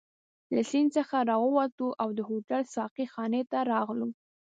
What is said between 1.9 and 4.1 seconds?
او د هوټل ساقي خانې ته راغلو.